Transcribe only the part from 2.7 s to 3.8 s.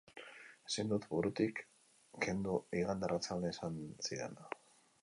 igande arratsaldean esan